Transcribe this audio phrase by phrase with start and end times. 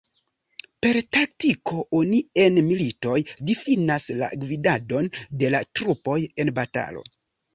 [0.85, 3.19] Per taktiko oni en militoj
[3.51, 5.11] difinas la gvidadon
[5.43, 7.05] de la trupoj en batalo.